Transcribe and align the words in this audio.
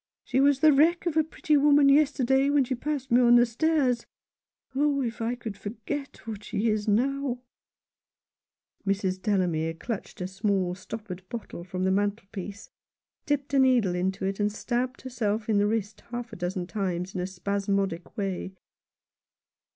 She 0.23 0.39
was 0.39 0.61
the 0.61 0.73
wreck 0.73 1.05
of 1.05 1.15
a 1.15 1.23
pretty 1.23 1.55
woman 1.57 1.87
yesterday 1.87 2.49
when 2.49 2.63
she 2.63 2.73
passed 2.73 3.11
me 3.11 3.21
on 3.21 3.35
the 3.35 3.45
stairs. 3.45 4.07
Oh, 4.73 5.03
if 5.03 5.21
I 5.21 5.35
could 5.35 5.55
forget 5.55 6.25
what 6.25 6.43
she 6.43 6.69
is 6.69 6.87
now!" 6.87 7.43
Mrs. 8.87 9.21
Delamere 9.21 9.75
clutched 9.75 10.19
a 10.19 10.25
small 10.27 10.73
stoppered 10.73 11.21
bottle 11.29 11.63
from 11.63 11.83
the 11.83 11.91
mantelpiece, 11.91 12.71
dipped 13.27 13.53
a 13.53 13.59
needle 13.59 13.93
into 13.93 14.25
it, 14.25 14.39
and 14.39 14.51
stabbed 14.51 15.03
herself 15.03 15.47
in 15.47 15.59
the 15.59 15.67
wrist 15.67 16.01
half 16.09 16.33
a 16.33 16.35
dozen 16.35 16.65
times 16.65 17.13
in 17.13 17.21
a 17.21 17.27
spasmodic 17.27 18.17
way. 18.17 18.53